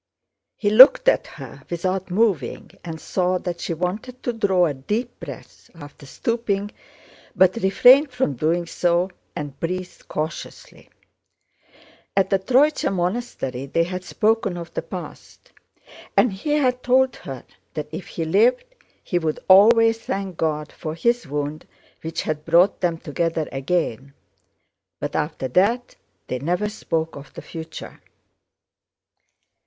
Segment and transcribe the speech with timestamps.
[0.55, 5.19] He looked at her without moving and saw that she wanted to draw a deep
[5.19, 6.71] breath after stooping,
[7.35, 10.89] but refrained from doing so and breathed cautiously.
[12.17, 15.51] At the Tróitsa monastery they had spoken of the past,
[16.17, 17.43] and he had told her
[17.75, 18.65] that if he lived
[19.03, 21.67] he would always thank God for his wound
[22.01, 24.15] which had brought them together again,
[24.99, 25.95] but after that
[26.25, 28.01] they never spoke of the future.